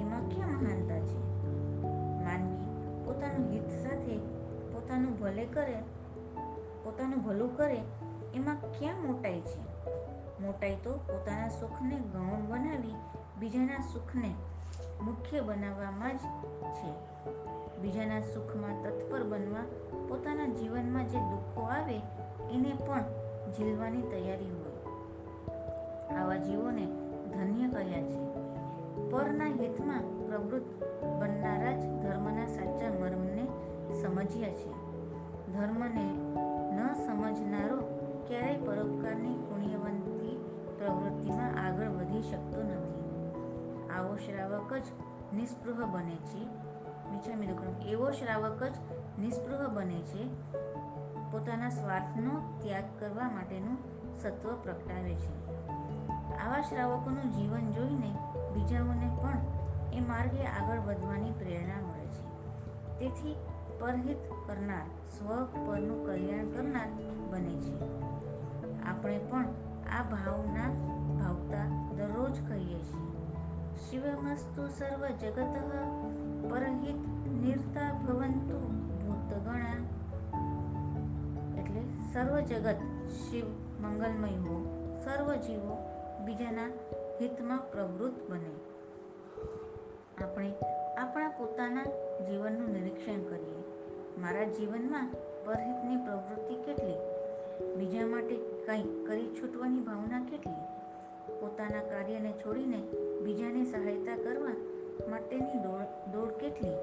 એમાં 0.01 0.29
ક્યાં 0.29 0.49
મહાનતા 0.49 1.01
છે? 1.01 1.19
માનવી 2.25 2.57
પોતાનું 3.05 3.51
હિત 3.51 3.71
સાથે 3.71 4.17
પોતાનું 4.73 5.21
ભલે 5.21 5.45
કરે, 5.45 5.79
પોતાનું 6.85 7.23
ભલું 7.23 7.57
કરે, 7.57 7.81
એમાં 8.35 8.79
ક્યાં 8.79 9.07
મોટાઈ 9.07 9.41
છે? 9.41 9.71
મોટાઈ 10.43 10.77
તો 10.85 10.93
પોતાના 10.93 11.49
સુખને 11.49 11.97
ગૌણ 11.97 12.51
બનાવી 12.51 12.95
બીજાના 13.41 13.81
સુખને 13.93 14.35
મુખ્ય 15.03 15.41
બનાવવામાં 15.41 16.17
જ 16.17 16.21
છે. 16.73 16.93
બીજાના 17.79 18.21
સુખમાં 18.21 18.83
તત્પર 18.83 19.23
બનવા 19.23 19.63
પોતાના 20.09 20.47
જીવનમાં 20.47 21.09
જે 21.09 21.19
દુઃખો 21.19 21.61
આવે, 21.61 21.97
એને 22.55 22.73
પણ 22.87 23.05
ઝીલવાની 23.57 24.03
તૈયારી 24.03 24.51
હોય. 24.51 24.71
આવા 26.17 26.37
જીવોને 26.37 26.89
ધન્ય 27.33 27.69
કહ્યા 27.69 28.03
છે. 28.03 28.31
પરના 29.11 29.45
હિતમાં 29.45 30.27
પ્રવૃત્ત 30.27 30.85
બનનારા 31.21 31.73
જ 31.73 31.85
ધર્મના 31.87 32.47
સાચા 32.47 33.01
મર્મને 33.01 33.47
સમજ્યા 34.03 34.51
છે. 34.51 34.71
ધર્મને 35.53 36.05
ન 36.77 36.93
સમજનારો 36.93 37.77
ક્યારેય 38.29 38.57
પરોપકારની 38.57 39.35
પુણ્યવંતી 39.35 40.45
પ્રવૃત્તિમાં 40.79 41.67
આગળ 41.67 41.89
વધી 41.89 42.23
શકતો 42.23 42.63
નથી. 42.63 43.01
આવો 43.89 44.17
શ્રાવક 44.17 44.75
જ 44.75 44.85
નિસ્પૃહ 45.35 45.87
બને 45.87 46.17
છે. 46.17 46.71
બીજા 47.11 47.37
મિત્રો 47.37 47.89
એવો 47.89 48.11
શ્રાવક 48.11 48.63
જ 48.63 48.75
નિસ્પૃહ 49.19 49.69
બને 49.69 50.01
છે, 50.03 50.25
પોતાના 51.33 51.69
સ્વાર્થનો 51.69 52.59
ત્યાગ 52.59 52.85
કરવા 52.99 53.25
માટેનું 53.25 53.79
સત્વ 54.19 54.55
પ્રગટાવે 54.63 55.15
છે. 55.15 55.50
આવા 56.47 56.61
શ્રાવકોનું 56.61 57.31
જીવન 57.31 57.73
જોઈને 57.73 58.11
બીજાઓને 58.55 59.11
પણ 59.23 59.39
એ 59.93 60.01
માર્ગે 60.01 60.45
આગળ 60.45 60.79
વધવાની 60.79 61.31
પ્રેરણા 61.31 61.81
મળે 61.89 62.07
છે. 62.07 62.41
તેથી 62.99 63.37
પરહિત 63.81 64.17
કરનાર 64.47 64.87
સ્વ 65.19 65.45
પરનું 65.45 66.07
કલ્યાણ 66.07 66.47
કરનાર 66.47 66.89
બને 67.31 67.61
છે. 67.61 67.81
આપણે 68.83 69.19
પણ 69.19 69.47
આ 69.99 70.03
ભાવના 70.03 70.69
ભાવતા 71.15 71.93
દરરોજ 71.97 72.41
કહીએ 72.49 72.79
છીએ, 72.79 73.11
શિવમસ્તુ 73.77 74.69
સર્વ 74.69 75.07
જગત, 75.07 75.57
પરહિત 76.51 76.97
નિર્તા 77.29 77.93
ભવંતુ 77.93 78.59
ભૂતગણા. 79.07 79.77
એટલે 81.59 81.83
સર્વ 82.13 82.41
જગત 82.41 82.77
શિવ 83.09 83.45
મંગલમય 83.83 84.37
હો, 84.37 84.57
સર્વ 85.05 85.35
જીવો 85.35 85.90
બીજાના 86.25 86.67
હિતમાં 87.21 87.71
પ્રવૃત્ત 87.73 88.31
બને. 88.31 88.51
આપણે 90.25 90.55
આપણા 90.99 91.29
પોતાના 91.29 91.85
જીવનનું 92.25 92.71
નિરીક્ષણ 92.71 93.23
કરીએ. 93.23 93.63
મારા 94.19 94.45
જીવનમાં 94.45 95.11
પરહિતની 95.47 95.97
પ્રવૃત્તિ 95.97 96.55
કેટલી? 96.55 96.95
બીજા 97.77 98.07
માટે 98.07 98.37
કંઈ 98.37 99.05
કરી 99.07 99.37
છૂટવાની 99.43 99.81
ભાવના 99.81 100.25
કેટલી? 100.25 100.61
પોતાના 101.41 101.83
કાર્યને 101.83 102.33
છોડીને 102.33 102.83
બીજાને 103.23 103.65
સહાયતા 103.65 104.17
કરવા 104.17 104.55
માટેની 105.11 105.59
દોડ 105.59 106.13
દોડ 106.13 106.31
કેટલી? 106.31 106.75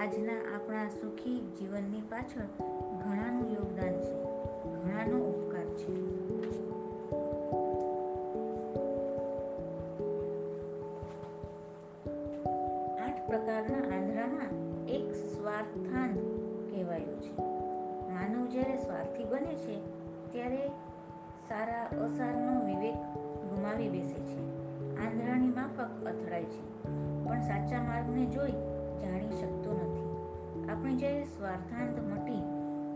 આજના 0.00 0.56
આપણા 0.56 0.88
સુખી 0.88 1.40
જીવનની 1.40 2.00
પાછળ 2.00 2.64
ઘણાનું 3.04 3.50
યોગદાન 3.52 4.00
છે, 4.00 4.22
ઘણાનો 4.72 5.16
ઉપકાર 5.24 5.64
છે. 5.64 6.05
સ્વાર્થાંત 31.46 32.12
મટી 32.12 32.38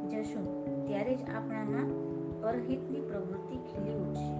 જશું, 0.09 0.65
ત્યારે 0.87 1.15
જ 1.15 1.23
આપણામાં 1.23 1.91
અરહિતની 2.43 3.01
પ્રવૃત્તિ 3.01 3.57
ખીલી 3.57 3.95
ઉઠશે. 3.95 4.35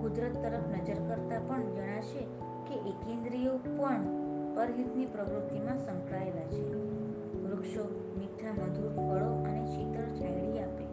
કુદરત 0.00 0.42
તરફ 0.42 0.68
નજર 0.68 0.94
કરતા 0.94 1.38
પણ 1.46 1.62
જણાશે 1.62 2.18
કે 2.68 2.88
એકેન્દ્રિયો 2.90 3.58
પણ 3.58 4.04
અરહિતની 4.56 5.06
પ્રવૃત્તિમાં 5.06 5.78
સંકળાયેલા 5.78 6.46
છે. 6.46 6.74
વૃક્ષો, 7.42 8.14
મીઠા, 8.18 8.52
મધુર 8.52 8.88
ફળો 8.88 9.42
અને 9.42 9.66
શીતળ 9.66 10.02
છાંયડી 10.02 10.58
આપે. 10.58 10.84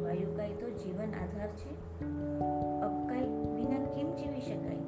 વાયુકાય 0.00 0.52
તો 0.52 0.70
જીવન 0.70 1.08
આધાર 1.08 1.48
છે. 1.48 2.00
અપકાય 2.80 3.22
વિના 3.28 3.84
કેમ 3.84 4.14
જીવી 4.14 4.40
શકાય? 4.40 4.78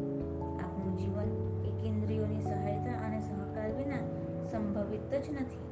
આપણું 0.58 0.96
જીવન 0.96 1.60
એકેન્દ્રિયોની 1.64 2.40
સહાયતા 2.40 3.06
અને 3.06 3.20
સહકાર 3.20 3.72
વિના 3.72 3.98
સંભવિત 4.50 5.10
જ 5.10 5.30
નથી. 5.30 5.67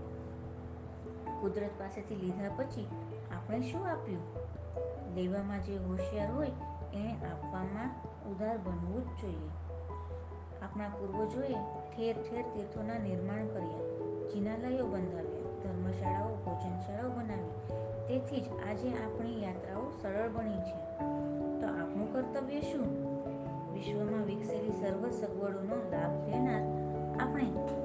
કુદરત 1.46 1.70
પાસેથી 1.78 2.14
લીધા 2.14 2.48
પછી 2.56 2.86
આપણે 3.36 3.60
શું 3.60 3.88
આપ્યું? 3.88 4.22
લેવામાં 5.14 5.62
જે 5.62 5.76
હોશિયાર 5.76 6.32
હોય 6.32 6.46
એને 6.94 7.12
આપવામાં 7.12 7.90
ઉદાર 8.30 8.58
બનવું 8.58 9.04
જ 9.04 9.22
જોઈએ. 9.22 9.50
આપણા 10.62 10.88
પૂર્વજોએ 10.88 11.54
ઠેર 11.96 12.16
ઠેર 12.16 12.42
તીર્થોના 12.42 12.98
નિર્માણ 12.98 13.46
કર્યા, 13.46 13.84
જિનાલયો 14.28 14.86
બંધાવ્યા, 14.86 15.62
ધર્મશાળાઓ, 15.62 16.36
ભોજનશાળાઓ 16.36 17.10
બનાવી. 17.10 17.50
તેથી 18.08 18.40
જ 18.40 18.48
આજે 18.48 18.90
આપણી 18.90 19.42
યાત્રાઓ 19.42 19.90
સરળ 19.90 20.28
બની 20.28 20.58
છે. 20.58 20.76
તો 21.60 21.66
આપણું 21.66 22.12
કર્તવ્ય 22.12 22.60
શું? 22.60 22.86
વિશ્વમાં 23.74 24.24
વિકસેલી 24.24 24.70
સર્વ 24.70 25.10
સગવડોનો 25.10 25.76
લાભ 25.76 26.28
લેનાર 26.28 26.62
આપણે 27.20 27.44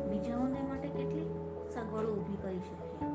બીજાઓને 0.10 0.62
માટે 0.62 0.88
કેટલી 0.88 1.30
સગવડો 1.74 2.08
ઊભી 2.08 2.38
કરી 2.38 2.60
શકીએ? 2.60 3.11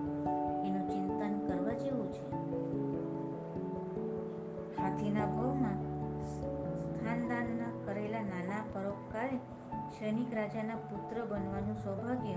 સૈનિક 9.98 10.34
રાજાના 10.34 10.74
પુત્ર 10.74 11.24
બનવાનું 11.24 11.76
સૌભાગ્ય 11.76 12.34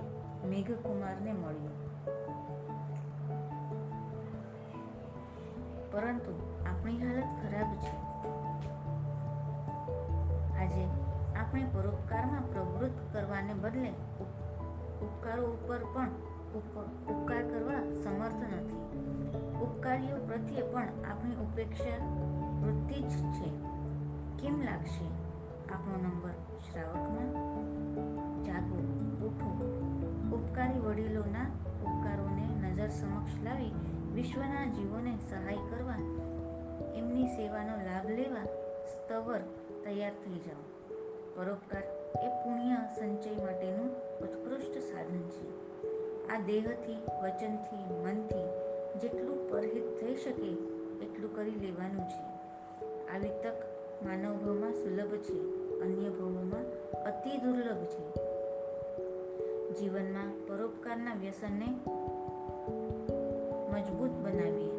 મેઘકુમારને 0.48 1.34
મળ્યું. 1.34 1.72
પરંતુ 5.92 6.64
આપણી 6.66 6.98
હાલત 6.98 7.24
ખરાબ 7.24 7.76
છે. 7.76 7.96
આજે 10.58 10.88
આપણે 11.40 11.66
પરોપકારમાં 11.74 12.54
પ્રવૃત્ત 12.54 13.14
કરવાને 13.14 13.54
બદલે 13.54 13.90
ઉપકારો 15.02 15.44
ઉપર 15.44 15.78
પણ 15.78 16.08
ઉપકાર 17.10 17.42
કરવા 17.42 18.04
સમર્થ 18.04 18.54
નથી. 18.54 18.80
ઉપકારીઓ 19.62 20.16
પ્રત્યે 20.16 20.62
પણ 20.62 20.88
આપણી 21.12 21.36
ઉપેક્ષા 21.36 21.98
વૃત્તિ 22.62 23.02
જ 23.02 23.32
છે. 23.32 23.50
કેમ 24.42 24.62
લાગશે? 24.62 25.06
આપણો 25.74 25.98
નંબર 25.98 26.49
શ્રાવકમાં 26.60 27.32
જાગો 28.44 28.76
ઉઠો 29.28 29.50
ઉપકારી 30.36 30.80
વડીલોના 30.80 31.46
ઉપકારોને 31.82 32.70
નજર 32.70 32.88
સમક્ષ 32.88 33.44
લાવી 33.44 33.72
વિશ્વના 34.16 34.66
જીવોને 34.66 35.18
સહાય 35.30 35.58
કરવા, 35.70 35.96
એમની 36.96 37.28
સેવાનો 37.28 37.78
લાભ 37.78 38.10
લેવા 38.10 38.44
સ્તવર 38.86 39.40
તૈયાર 39.84 40.12
થઈ 40.12 40.32
જાઓ. 40.32 40.64
પરોપકાર 41.36 41.84
એ 42.26 42.28
પુણ્ય 42.28 42.76
સંચય 43.00 43.30
માટેનું 43.30 43.92
ઉત્કૃષ્ટ 44.20 44.78
સાધન 44.78 45.20
છે. 45.20 45.70
આ 46.28 46.40
દેહથી, 46.40 46.98
વચનથી, 47.24 47.94
મનથી 48.04 48.48
જેટલું 49.00 49.52
પરહિત 49.52 50.00
થઈ 50.02 50.16
શકે 50.16 50.52
એટલું 51.06 51.36
કરી 51.36 51.52
લેવાનું 51.52 52.06
છે. 52.08 52.24
આવી 53.08 53.30
તક 53.30 53.54
માનવ 54.06 54.34
ભાવમાં 54.34 54.72
સુલભ 54.72 55.16
છે. 55.16 55.59
અન્ય 55.82 56.10
ભાવોમાં 56.10 56.66
અતિ 57.04 57.38
દુર્લભ 57.38 57.84
છે. 57.84 58.04
જીવનમાં 59.74 60.32
પરોપકારના 60.48 61.14
વ્યસનને 61.14 61.70
મજબૂત 63.74 64.12
બનાવીએ. 64.12 64.79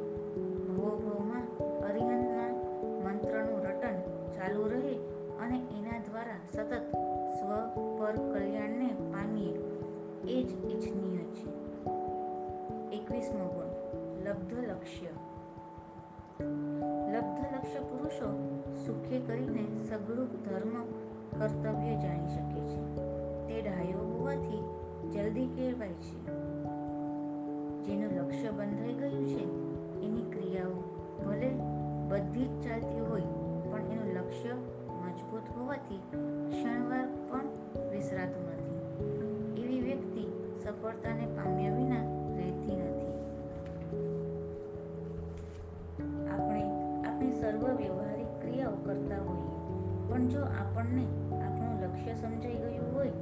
પણ 50.10 50.28
જો 50.28 50.40
આપણને 50.40 51.04
આપણું 51.44 51.80
લક્ષ્ય 51.82 52.14
સમજાઈ 52.14 52.54
ગયું 52.54 52.94
હોય, 52.94 53.12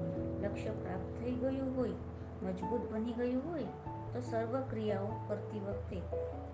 લક્ષ્ય 0.43 0.71
પ્રાપ્ત 0.71 1.21
થઈ 1.21 1.33
ગયું 1.33 1.77
હોય, 1.77 1.91
મજબૂત 2.43 2.93
બની 2.93 3.13
ગયું 3.13 3.51
હોય, 3.51 3.65
તો 4.13 4.21
સર્વ 4.21 4.61
ક્રિયાઓ 4.61 5.07
કરતી 5.29 5.61
વખતે 5.61 6.01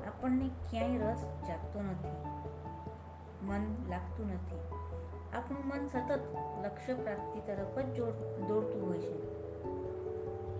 આપણને 0.06 0.48
ક્યાંય 0.70 0.98
રસ 0.98 1.24
જાગતો 1.48 1.82
નથી, 1.82 2.16
મન 3.46 3.90
લાગતું 3.90 4.26
નથી. 4.26 4.60
આપણું 5.36 5.66
મન 5.66 5.86
સતત 5.86 6.20
લક્ષ્ય 6.64 6.94
પ્રાપ્તિ 6.94 7.40
તરફ 7.40 7.78
જ 7.78 8.00
દોડતું 8.48 8.88
હોય 8.88 8.98
છે. 8.98 9.34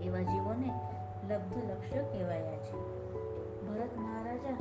એવા 0.00 0.22
જીવોને 0.22 0.70
લબ્ધ 1.28 1.70
લક્ષ્ય 1.70 2.02
કહેવાયા 2.02 2.56
છે. 2.56 3.04
ભરત 3.66 3.98
મહારાજા 3.98 4.56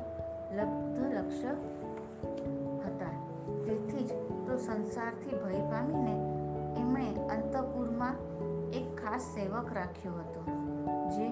લબ્ધ 0.52 1.14
લક્ષ્ય 1.14 1.48
હતા. 2.86 3.33
તો 4.54 4.58
સંસારથી 4.60 5.38
ભય 5.44 5.60
પામીને 5.62 6.12
એમણે 6.80 7.06
અંતપુરમાં 7.28 8.18
એક 8.70 8.90
ખાસ 8.96 9.22
સેવક 9.22 9.72
રાખ્યો 9.74 10.14
હતો, 10.14 10.42
જે 11.10 11.30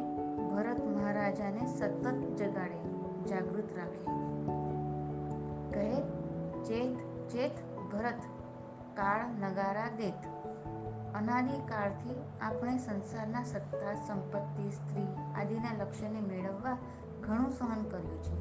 ભરત 0.56 0.80
મહારાજાને 0.86 1.68
સતત 1.68 2.14
જગાડે, 2.38 2.80
જાગૃત 3.30 3.76
રાખે. 3.78 4.06
કહે, 5.70 6.02
ચેત 6.64 6.98
ચેત, 7.30 7.62
ભરત, 7.94 8.26
કાળ 8.96 9.22
નગારા 9.42 9.86
દેત. 9.98 10.26
અનાદિકાળથી 11.16 12.18
આપણે 12.42 12.78
સંસારના 12.78 13.44
સત્તા, 13.44 13.94
સંપત્તિ, 14.08 14.70
સ્ત્રી 14.72 15.08
આદિના 15.36 15.78
લક્ષ્યને 15.84 16.22
મેળવવા 16.22 16.78
ઘણું 17.22 17.52
સહન 17.52 17.84
કર્યું 17.84 18.22
છે. 18.22 18.36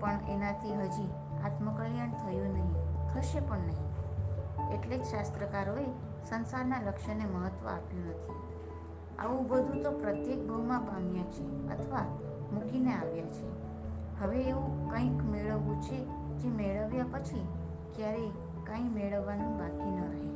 પણ 0.00 0.26
એનાથી 0.28 0.74
હજી 0.74 1.10
આત્મકલ્યાણ 1.44 2.18
થયું 2.24 2.52
નહીં, 2.54 2.74
થશે 3.14 3.40
પણ 3.40 3.58
નહીં. 3.58 3.89
એટલે 4.74 4.98
જ 4.98 5.02
શાસ્ત્રકારોએ 5.02 5.84
સંસારના 6.24 6.82
લક્ષ્યને 6.82 7.24
મહત્વ 7.24 7.66
આપ્યું 7.66 8.06
નથી. 8.06 8.34
આવું 9.18 9.48
બધું 9.48 9.82
તો 9.82 9.90
પ્રત્યેક 9.90 10.48
ભાવમાં 10.48 10.86
પામ્યા 10.86 11.22
છે 11.22 11.68
અથવા 11.68 12.04
મૂકીને 12.52 12.92
આવ્યા 12.92 13.24
છે. 13.24 13.70
હવે 14.20 14.42
એવું 14.42 14.90
કંઈક 14.90 15.22
મેળવવું 15.24 15.82
છે 15.82 16.04
જે 16.38 16.48
મેળવ્યા 16.48 17.04
પછી 17.12 17.48
ક્યારેય 17.96 18.28
કાંઈ 18.66 18.82
મેળવવાનું 18.82 19.58
બાકી 19.58 19.90
ન 19.90 20.00
રહે. 20.04 20.30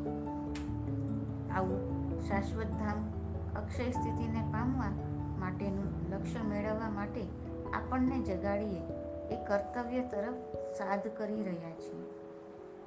આવું 1.50 1.94
શાશ્વત 2.20 2.66
ધામ 2.66 3.10
અક્ષય 3.56 3.90
સ્થિતિને 3.90 4.40
પામવા 4.40 4.90
માટેનું 5.38 6.10
લક્ષ્ય 6.10 6.38
મેળવવા 6.42 6.90
માટે 6.90 7.26
આપણને 7.74 8.18
જગાડીએ 8.20 8.82
એ 9.30 9.44
કર્તવ્ય 9.44 10.00
તરફ 10.00 10.34
સાધ 10.54 11.08
કરી 11.16 11.42
રહ્યા 11.42 11.70
છે 11.70 12.13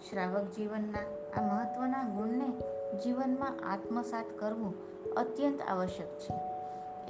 શ્રાવક 0.10 0.43
જીવનના 0.43 1.03
આ 1.39 1.41
મહત્વના 1.41 2.03
ગુણને 2.03 2.49
જીવનમાં 2.97 3.71
આત્મસાત 3.73 4.25
કરવું 4.39 4.73
અત્યંત 5.13 5.62
આવશ્યક 5.62 6.19
છે. 6.19 6.33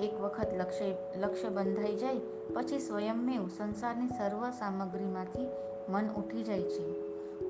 એક 0.06 0.21
વખત 0.21 0.47
લક્ષ્ય 0.58 0.95
લક્ષ્ય 1.15 1.50
બંધાઈ 1.50 1.95
જાય, 1.95 2.19
પછી 2.54 2.80
સ્વયંમેવ 2.80 3.47
સંસારની 3.47 4.08
સર્વ 4.08 4.50
સામગ્રીમાંથી 4.50 5.47
મન 5.89 6.10
ઉઠી 6.10 6.43
જાય 6.43 6.62
છે. 6.62 6.86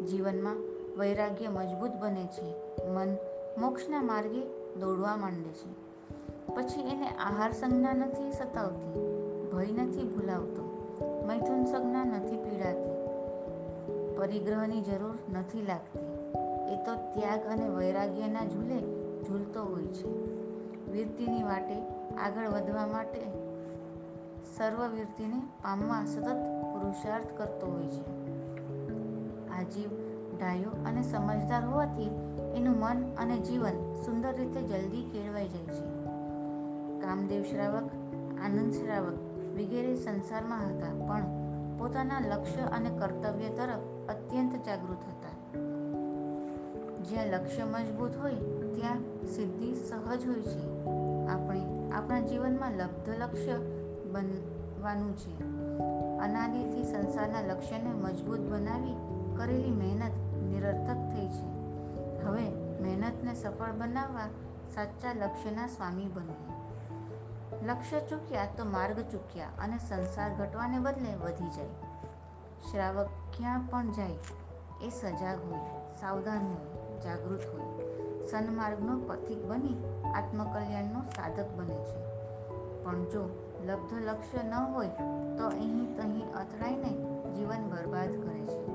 જીવનમાં 0.06 0.56
વૈરાગ્ય 1.00 1.48
મજબૂત 1.48 1.92
બને 1.92 2.28
છે. 2.28 2.56
મન 2.88 3.16
મોક્ષના 3.58 4.02
માર્ગે 4.02 4.42
દોડવા 4.80 5.16
માંડે 5.16 5.50
છે. 5.50 5.88
પછી 6.56 6.82
એને 6.82 7.08
આહાર 7.08 7.52
સંજ્ઞા 7.52 7.94
નથી 7.94 8.32
સતાવતી, 8.32 8.94
ભય 9.54 9.84
નથી 9.84 10.04
ભૂલાવતો, 10.04 10.64
મૈથુન 11.28 11.66
સંજ્ઞા 11.66 12.04
નથી 12.06 12.38
પીડાતી. 12.38 12.97
પરિગ્રહની 14.18 14.82
જરૂર 14.82 15.38
નથી 15.38 15.62
લાગતી. 15.62 16.00
એ 16.74 16.78
તો 16.86 16.96
ત્યાગ 16.96 17.40
અને 17.46 17.70
વૈરાગ્યના 17.70 18.46
ઝૂલે 18.46 18.80
ઝૂલતો 19.24 19.66
હોય 19.66 19.84
છે. 19.84 20.08
વીરતીની 20.92 21.44
વાટે 21.44 21.82
આગળ 22.16 22.48
વધવા 22.48 22.88
માટે 22.88 23.22
સર્વવીરતીને 24.58 25.40
પામવા 25.40 26.06
સતત 26.06 26.36
પુરુષાર્થ 26.74 27.28
કરતો 27.38 27.68
હોય 27.68 27.88
છે. 27.88 28.18
આ 29.50 29.62
જીવ 29.62 29.90
ડાયો 30.40 30.70
અને 30.86 31.04
સમજદાર 31.04 31.66
હોવાથી 31.66 32.10
એનું 32.56 32.76
મન 32.80 33.16
અને 33.18 33.38
જીવન 33.38 33.94
સુંદર 34.06 34.36
રીતે 34.36 34.62
જલ્દી 34.62 35.04
કેળવાઈ 35.04 35.48
જાય 35.48 35.64
છે. 35.64 36.08
કામદેવ 37.02 37.44
શ્રાવક, 37.44 37.86
આનંદ 38.44 38.74
શ્રાવક 38.74 39.14
વગેરે 39.54 39.96
સંસારમાં 39.96 40.60
હતા, 40.60 41.08
પણ 41.08 41.24
પોતાના 41.80 42.20
લક્ષ્ય 42.20 42.62
અને 42.62 42.90
કર્તવ્ય 42.90 43.50
તરફ 43.50 43.97
અત્યંત 44.10 44.66
જાગૃત 44.66 44.98
હતા. 44.98 45.58
જ્યાં 47.02 47.28
લક્ષ્ય 47.28 47.64
મજબૂત 47.64 48.18
હોય, 48.18 48.36
ત્યાં 48.76 49.26
સિદ્ધિ 49.26 49.76
સહજ 49.76 50.28
હોય 50.28 50.42
છે. 50.42 50.86
આપણે 51.28 51.92
આપણા 51.92 52.20
જીવનમાં 52.20 52.72
લબ્ધ 52.72 53.10
લક્ષ્ય 53.10 53.54
બનવાનું 54.12 55.18
છે. 55.18 55.40
અનાદિથી 56.20 56.84
સંસારના 56.84 57.42
લક્ષ્યને 57.42 57.90
મજબૂત 57.90 58.40
બનાવી 58.40 58.96
કરેલી 59.38 59.72
મહેનત 59.72 60.44
નિરર્થક 60.44 61.14
થઈ 61.14 61.28
છે. 61.28 61.58
હવે 62.22 62.50
મહેનતને 62.82 63.34
સફળ 63.34 63.72
બનાવવા 63.72 64.30
સાચા 64.76 65.14
લક્ષ્યના 65.14 65.68
સ્વામી 65.68 66.06
બનીએ 66.06 66.58
લક્ષ્ય 67.66 68.00
ચૂક્યા 68.00 68.46
તો 68.58 68.66
માર્ગ 68.66 69.00
ચૂક્યા 69.00 69.48
અને 69.60 69.78
સંસાર 69.78 70.36
ઘટવાને 70.36 70.80
બદલે 70.80 71.16
વધી 71.16 71.50
જાય. 71.50 71.87
શ્રાવક 72.72 73.06
ક્યાં 73.06 73.60
પણ 73.70 73.92
જાય, 73.92 74.18
એ 74.82 74.90
સજાગ 74.90 75.38
હોય, 75.52 75.60
સાવધાન 76.00 76.38
હોય, 76.38 77.02
જાગૃત 77.02 77.42
હોય. 77.54 77.88
સન્માર્ગનો 78.26 79.00
પથિક 79.08 79.46
બની 79.46 79.84
આત્મકલ્યાણનો 80.16 81.02
સાધક 81.02 81.46
બને 81.58 81.74
છે. 81.74 82.08
પણ 82.84 83.04
જો 83.04 83.30
લબ્ધ 83.66 83.94
લક્ષ્ય 83.94 84.50
ન 84.50 84.54
હોય, 84.54 84.88
તો 85.38 85.48
અહીં 85.48 85.96
તહીં 85.96 86.34
અથડાઈને 86.34 86.92
જીવન 87.34 87.70
બરબાદ 87.70 88.10
કરે 88.10 88.40
છે. 88.40 88.68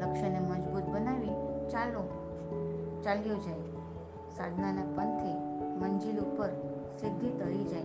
લક્ષ્યને 0.00 0.38
મજબૂત 0.38 0.84
બનાવી 0.84 1.34
ચાલો, 1.68 2.02
ચાલ્યો 3.04 3.36
જાય. 3.36 3.60
સાધનાના 4.36 4.82
પંથે 4.82 5.34
મંજિલ 5.76 6.18
ઉપર 6.18 6.48
સિદ્ધિ 7.00 7.30
તરી 7.30 7.64
જાય. 7.64 7.82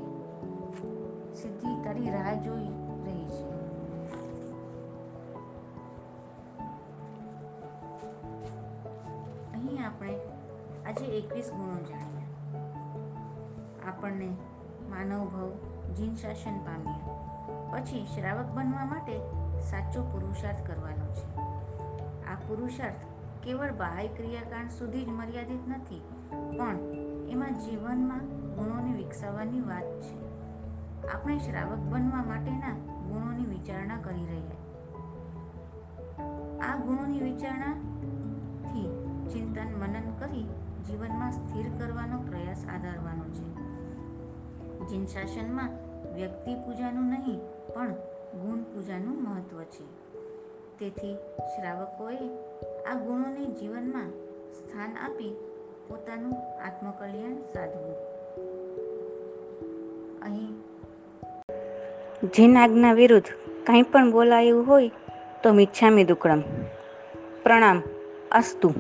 સિદ્ધિ 1.34 1.84
તારી 1.84 2.10
રાહ 2.10 2.34
જોઈ 2.34 2.85
આપણે 9.86 10.16
આજે 10.90 11.06
એકવીસ 11.06 11.52
ગુણો 11.52 11.80
જાણ્યા 11.82 12.30
આપણને 13.88 14.30
માનવભાવ 14.90 15.52
જીન 15.94 16.16
શાસન 16.16 16.58
પામ્યા. 16.60 17.16
પછી 17.72 18.06
શ્રાવક 18.06 18.46
બનવા 18.46 18.86
માટે 18.86 19.16
સાચો 19.62 20.04
પુરુષાર્થ 20.04 20.68
કરવાનો 20.68 21.08
છે. 21.14 21.26
આ 22.26 22.36
પુરુષાર્થ 22.48 23.02
કેવળ 23.44 23.72
બાહ્ય 23.72 24.08
ક્રિયાકાંડ 24.08 24.70
સુધી 24.70 25.06
જ 25.06 25.08
મર્યાદિત 25.08 25.68
નથી, 25.68 26.02
પણ 26.58 26.78
એમાં 27.30 27.54
જીવનમાં 27.54 28.24
ગુણોને 28.56 28.94
વિકસાવવાની 28.94 29.62
વાત 29.62 29.90
છે. 30.02 30.16
આપણે 31.08 31.38
શ્રાવક 31.38 31.82
બનવા 31.92 32.24
માટેના 32.24 32.74
ગુણોની 33.08 33.46
વિચારણા 33.46 34.00
કરી 34.02 34.26
રહ્યા. 34.26 34.62
આ 36.70 36.76
ગુણોની 36.76 37.22
વિચારણાથી 37.22 37.95
ચિંતન 39.34 39.68
મનન 39.80 40.12
કરી 40.20 40.44
જીવનમાં 40.88 41.32
સ્થિર 41.32 41.66
કરવાનો 41.80 42.18
પ્રયાસ 42.20 42.66
આધારવાનો 42.66 43.24
છે. 43.24 43.66
જીન 44.88 45.06
શાસનમાં 45.06 45.70
વ્યક્તિ 46.16 46.56
પૂજાનું 46.56 47.04
નહીં, 47.04 47.40
પણ 47.74 47.90
ગુણ 48.42 48.58
પૂજાનું 48.58 49.24
મહત્વ 49.24 49.64
છે. 49.64 49.86
તેથી 50.80 51.16
શ્રાવકોએ 51.48 52.30
આ 52.92 52.96
ગુણોને 52.96 53.46
જીવનમાં 53.46 54.10
સ્થાન 54.54 54.98
આપી 54.98 55.36
પોતાનું 55.88 56.34
આત્મકલ્યાણ 56.66 57.36
સાધવું. 57.36 57.96
અહીં 60.22 60.54
જીન 62.30 62.58
આજ્ઞા 62.58 62.94
વિરુદ્ધ 62.94 63.26
કંઈ 63.68 63.82
પણ 63.82 64.12
બોલાયું 64.12 64.68
હોય 64.68 64.92
તો 65.44 65.54
મિચ્છામી 65.54 66.04
દુક્કડમ 66.04 66.42
પ્રણામ, 67.44 67.82
અસ્તુ. 68.32 68.74